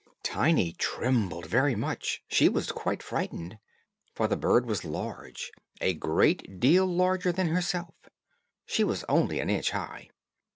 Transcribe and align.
Tiny 0.23 0.73
trembled 0.73 1.45
very 1.45 1.75
much; 1.75 2.23
she 2.27 2.49
was 2.49 2.71
quite 2.71 3.03
frightened, 3.03 3.59
for 4.15 4.27
the 4.27 4.35
bird 4.35 4.65
was 4.65 4.83
large, 4.83 5.51
a 5.79 5.93
great 5.93 6.59
deal 6.59 6.87
larger 6.87 7.31
than 7.31 7.49
herself, 7.49 7.93
she 8.65 8.83
was 8.83 9.05
only 9.07 9.39
an 9.39 9.51
inch 9.51 9.69
high. 9.69 10.09